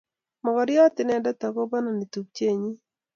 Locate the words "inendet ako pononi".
1.01-2.05